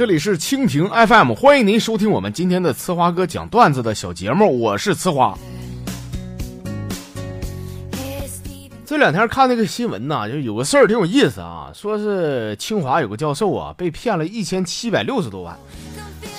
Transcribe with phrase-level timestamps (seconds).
[0.00, 5.36] 这里是蜻蜓 FM，欢迎您收听我们今天的呲花哥讲段子的小节目，我是呲花。
[8.86, 15.54] 这两天看那个新闻呐，就有个事儿挺有意思啊，说是清华有个教授啊被骗了一千七百六十多万。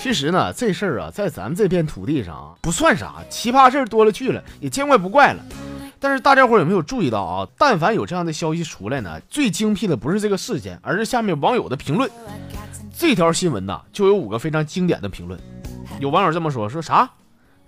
[0.00, 5.44] 其实呢，这事儿啊在咱们这片土地上不算啥，奇葩事儿多了去了，也见怪不怪了。
[6.00, 7.46] 但是大家伙有没有注意到啊？
[7.58, 12.10] 但凡有这样的消息出来呢，最精辟的不是这个事件，而是下面网友的评论。
[12.96, 15.38] 这条新闻呢，就有五个非常经典的评论。
[15.98, 17.08] 有网友这么说：说啥？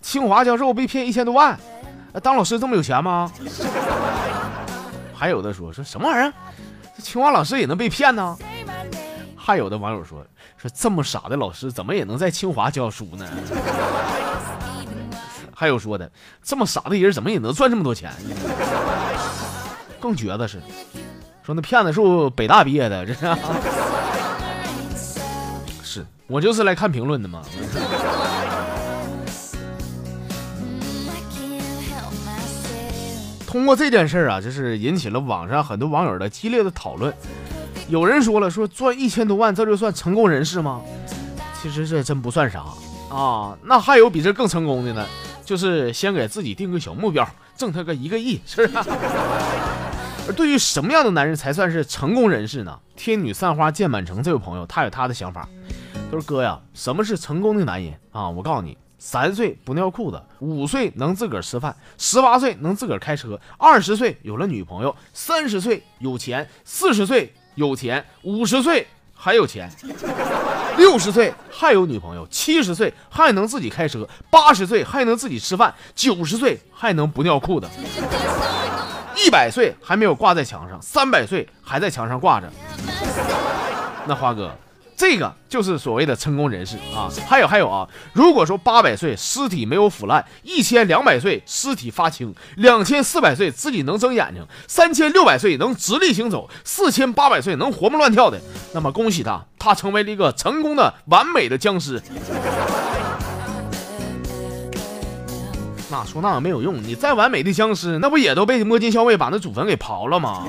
[0.00, 1.58] 清华教授被骗一千多万？
[2.22, 3.30] 当老师这么有钱吗？
[5.14, 6.32] 还有的说：说什么玩意儿？
[6.96, 8.36] 这清华老师也能被骗呢？
[9.36, 10.24] 还有的网友说：
[10.56, 13.28] 说这么傻的老师，怎么也能在清华教书呢？
[15.62, 16.10] 还有说的，
[16.42, 18.10] 这么傻的人怎么也能赚这么多钱？
[20.00, 20.60] 更绝的是，
[21.46, 22.00] 说那骗子是
[22.34, 23.20] 北大毕业的，这是。
[25.84, 27.42] 是我就是来看评论的嘛。
[33.46, 37.14] 通过这件事啊，就是引起了网上很多网友的激烈的讨论。
[37.88, 40.80] 有人说了，说赚一千多万，这就算成功人士吗？
[41.62, 42.64] 其实这真不算啥
[43.10, 43.56] 啊。
[43.62, 45.06] 那还有比这更成功的呢。
[45.44, 48.84] 就是先给自己定个小目标，挣他个一个亿，是吧？
[50.26, 52.78] 而对于什么样的男人才算是成功人士呢？
[52.94, 55.48] 天女散花溅满城这位朋友，他有他的想法。
[56.10, 58.28] 他说：“哥呀，什么是成功的男人啊？
[58.28, 69.70] 我告诉你，三岁不尿裤子，五岁能自个儿吃饭，十八岁能自个儿开车，二十岁有了女朋友，三十岁有钱，四十岁有钱，五十岁。”还有钱，
[70.82, 77.68] 六十岁还有女朋友，七十岁还能自己开车，八十岁还能自己吃饭，九十岁还能不尿裤子，
[79.16, 82.52] 一百岁还没有挂在墙上，三百岁还在墙上挂着。
[84.06, 84.52] 那花哥。
[85.02, 87.10] 这个就是所谓的成功人士啊！
[87.26, 87.88] 还有还有啊！
[88.12, 98.40] 如果说八百岁尸体没有腐烂，一千两百岁尸体发青，两千四百岁自己能睁眼睛，三千六百岁能直立行走，四千八百岁能活蹦乱跳的，
[98.72, 102.00] 那么恭喜他，他成为了一个成功的完美的僵尸。
[105.90, 110.44] 那说那个没有用，你再完美的僵尸，那不也都被摸金校尉把那祖坟给刨了吗？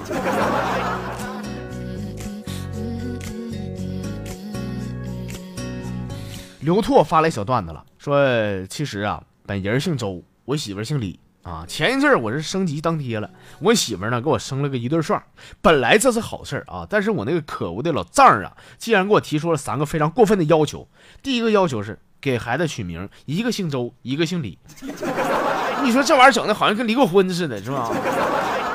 [6.63, 8.25] 刘拓发来小段子了，说
[8.69, 11.65] 其实啊，本人姓周，我媳妇姓李啊。
[11.67, 13.29] 前一阵我是升级当爹了，
[13.59, 15.21] 我媳妇呢给我生了个一对双。
[15.61, 20.87] 本来这是好事啊，但是我那个可恶的老丈人啊，竟然给我提出了三个非常过分的要求。
[21.21, 24.57] 第一个要求是给孩子取名，一个姓周，一个姓李。
[25.83, 27.91] 你说这玩意儿整的好像跟离过婚似的，是吧？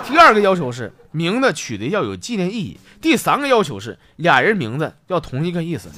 [0.06, 2.78] 第二个要求是名字取的要有纪念意义。
[3.00, 5.88] 第三个要求是俩人名字要同一个意思。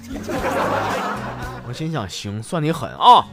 [1.68, 3.24] 我心想，行，算你狠啊！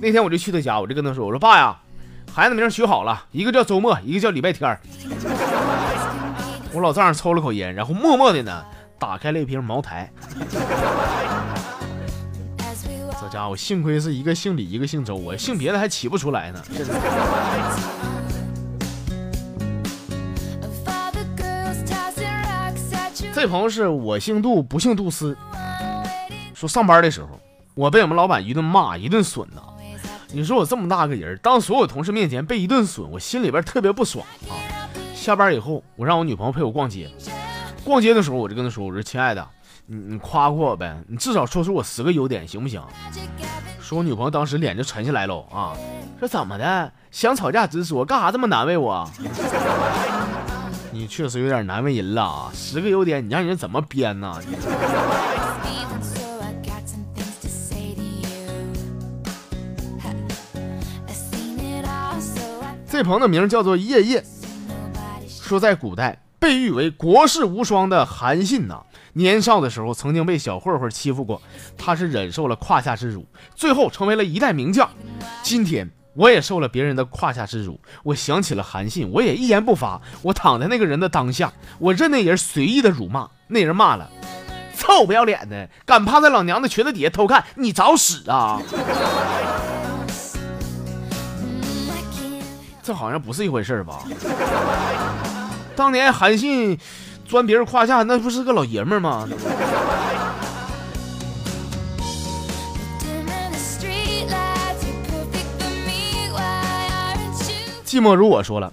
[0.00, 1.76] 那天我就去他家，我就跟他说：“我说爸呀，
[2.32, 4.78] 孩子名取好了，一个叫周末，一个叫礼拜天。
[6.72, 8.64] ”我老丈人抽了口烟，然后默默的呢，
[8.96, 10.08] 打开了一瓶茅台。
[13.20, 16.62] 这家伙幸亏是一个姓李，一个姓周，我姓别的还起不出来呢。
[23.34, 25.36] 这朋友是我姓杜，不姓杜斯。
[26.54, 27.28] 说上班的时候。
[27.74, 29.62] 我被我们老板一顿骂，一顿损呐！
[30.32, 34.54] 你说我这么大个人，当所有同事面前被一顿损，我心里边特别不爽啊！
[35.14, 37.10] 下班以后，我让我女朋友陪我逛街。
[37.84, 39.46] 逛街的时候，我就跟她说：“我说亲爱的，
[39.86, 42.82] 你你夸夸我呗，你至少说出我十个优点，行不行？”
[43.80, 45.74] 说我女朋友当时脸就沉下来了啊！
[46.18, 46.92] 说怎么的？
[47.10, 49.08] 想吵架直说，干啥这么难为我？
[50.92, 54.40] 你确实有点难为人了啊，十个优点你让人怎么编呢？
[63.00, 64.22] 这朋友的名叫做夜夜，
[65.26, 68.82] 说在古代被誉为国士无双的韩信呐，
[69.14, 71.40] 年少的时候曾经被小混混欺负过，
[71.78, 73.24] 他是忍受了胯下之辱，
[73.54, 74.86] 最后成为了一代名将。
[75.42, 84.10] 今天我也受了别人的胯下之辱，我想起了韩信，我也一言不发，我躺在那个人的当下，我任那人随意的辱骂，那人骂了，
[84.76, 88.60] 臭不要脸的，敢趴在老娘的裙子底下偷看，你找死啊！
[92.90, 94.02] 这好像不是一回事吧？
[95.76, 96.76] 当年韩信
[97.24, 99.28] 钻别人胯下，那不是个老爷们吗？
[107.84, 108.72] 寂寞如我说了，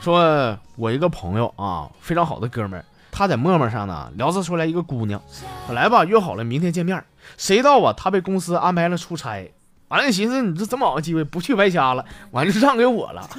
[0.00, 5.22] 说我一个朋友啊，非常好的哥们儿，他在陌陌上呢聊着出来一个姑娘，
[5.68, 7.00] 本来吧约好了明天见面，
[7.36, 9.48] 谁知道啊，他被公司安排了出差，
[9.90, 13.22] 完了寻思你这这么好的机会不去白瞎了，完了就让给我了，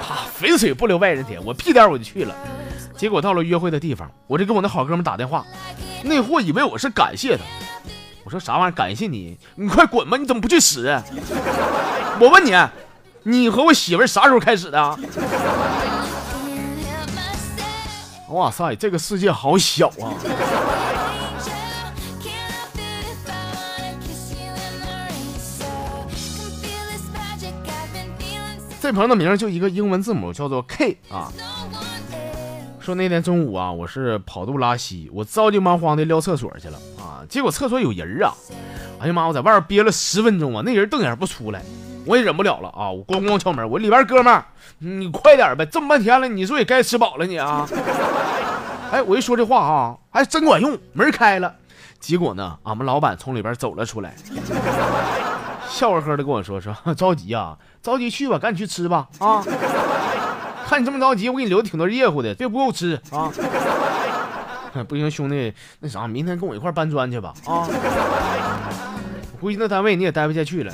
[0.00, 2.34] 哈，肥水不流外人田，我屁颠我就去了。
[2.96, 5.44] 结果到了约会的地方，我就跟我那好哥们打电话，
[6.04, 7.42] 那货以为我是感谢他，
[8.24, 9.36] 我说啥玩意儿感谢你？
[9.56, 10.16] 你快滚吧！
[10.16, 10.86] 你怎么不去死？
[12.20, 12.54] 我问你，
[13.24, 14.98] 你和我媳妇啥时候开始的？
[18.30, 20.14] 哇塞，这个世界好小啊！
[28.84, 31.32] 这朋友的名就一个英文字母，叫做 K 啊。
[32.78, 38.34] 说那天中午啊，我是跑肚拉稀，我着急忙慌的撩厕所去了啊，结果厕所有人啊！
[39.00, 41.62] 哎呀妈，我在外边憋了十分钟啊，那人瞪眼不出来，
[42.04, 44.44] 我也忍不了了啊，我咣咣敲门，我里边哥们儿，
[44.80, 47.66] 你快点呗，这么半天了，你说也该吃饱了你啊！
[48.92, 51.54] 哎，我一说这话啊，还真管用，门开了。
[51.98, 54.14] 结果呢，俺们老板从里边走了出来，
[55.74, 59.42] 笑呵呵的跟我说说 着急啊，着急去吧，赶紧去吃吧啊。
[60.68, 63.28] 看你这么着急，我给你留的挺多热乎的，别不够吃啊！
[64.86, 67.66] 不行，兄弟，那啥，明天跟我一块搬砖去吧啊！
[69.32, 70.72] 我估计那单位你也待不下去了。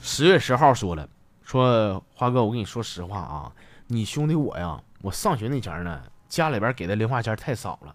[0.00, 1.08] 十月十号说了，
[1.42, 3.50] 说花哥，我跟你说实话啊，
[3.88, 7.94] 你兄弟我呀，我上学那前呢，家里边给的零花钱太少了，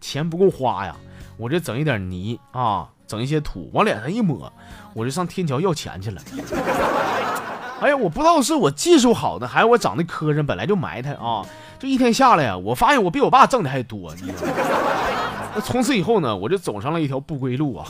[0.00, 0.94] 钱不够花呀，
[1.36, 2.88] 我这整一点泥啊。
[3.06, 4.52] 整一些土往脸上一抹，
[4.94, 6.22] 我就上天桥要钱去了。
[7.82, 11.44] 哎呀，我不知道是我技术好呢，还是我长得磕碜，本来就埋汰啊。
[11.76, 14.14] 这一天下来呀，我发现我比我爸挣的还多。
[15.56, 17.88] 那从此以后呢，我就走上了一条不归路啊。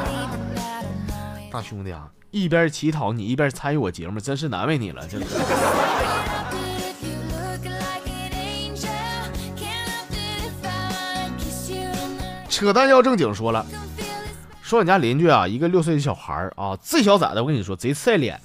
[1.50, 5.26] 大兄弟啊，一边乞讨你一边参与我节目，真是难为你了，真是。
[12.56, 13.66] 扯淡要正经说了。
[14.62, 18.40] 说俺家邻居啊，一个六岁的小孩啊，这小崽子我跟你说贼菜脸，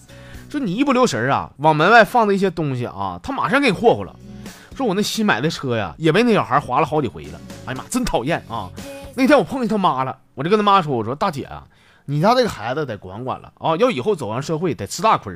[0.50, 4.13] 说你一不留神啊，往门外放的一些东西啊，他马上给你霍霍了。
[4.75, 7.40] 说我那新买的车呀，也被那小孩划了好几回了。
[7.66, 8.69] 哎呀妈，真讨厌啊！
[9.16, 11.63] 那天我碰见他妈了，我就跟他妈说，我说大姐啊，
[12.04, 15.34] 你家这个孩子得管管了啊，要以后走上社会得吃大亏。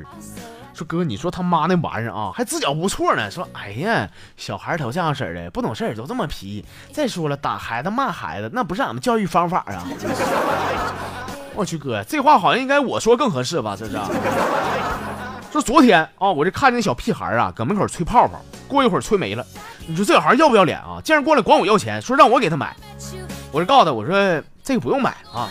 [0.76, 3.30] 说哥，你说他妈那玩意儿啊，还自觉不错呢。
[3.30, 4.06] 说，哎呀，
[4.36, 6.62] 小孩都这样式的，不懂事儿都这么皮。
[6.92, 9.88] 再说了，打孩子骂孩子，那不是俺们教育方法啊。
[11.54, 13.74] 我去哥，这话好像应该我说更合适吧？
[13.74, 13.98] 这是。
[15.50, 18.38] 说昨天啊，我这看见小屁孩啊，搁门口吹泡泡，
[18.68, 19.42] 过一会儿吹没了。
[19.86, 21.00] 你说这小孩要不要脸啊？
[21.02, 22.76] 竟然过来管我要钱，说让我给他买。
[23.50, 25.48] 我就告诉他，我说这个不用买啊。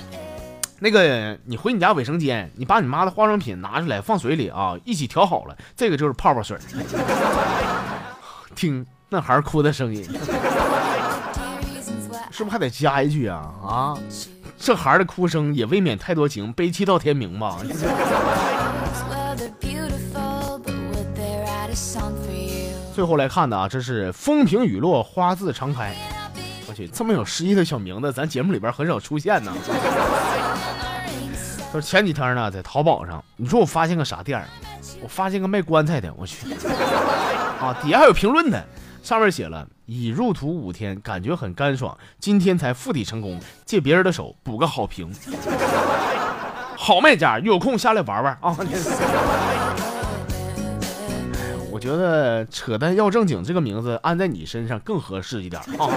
[0.80, 6.58] 那个，你回你家卫生间，你把你妈的化妆品拿出来放水里啊，一起调好了，这个就是泡泡水。
[8.56, 10.04] 听那孩哭的声音，
[12.32, 13.98] 是不是还得加一句啊啊？
[14.58, 17.58] 这孩的哭声也未免太多情，悲泣到天明吧？
[22.94, 25.94] 最后来看的啊，这是风平雨落，花自常开。
[26.68, 29.54] 我去，这么有诗意的小名字，咱节目里边很少出现呢。
[31.76, 34.46] 说前几天呢，在淘宝上，你说我发现个啥店儿？
[35.02, 36.48] 我发现个卖棺材的，我去
[37.60, 37.76] 啊！
[37.84, 38.64] 底下还有评论呢，
[39.04, 45.14] 上面写了：已入土五天，感觉很干爽，今天才附体成功，借别人的手补个好评。
[46.80, 48.56] 好卖家，有空下来玩玩啊！
[51.70, 55.90] 我觉得扯淡要正经这个名字安在你身上更合适一点啊！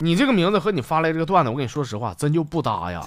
[0.00, 3.06] 你这个名字和你发来这个段子，我跟你说实话，真就不搭呀！